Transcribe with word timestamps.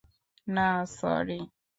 না, 0.47 0.67
স্যরি। 0.93 1.39